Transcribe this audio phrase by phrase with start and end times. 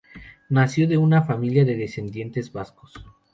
[0.49, 2.91] Nació de una familia de descendientes de vascos.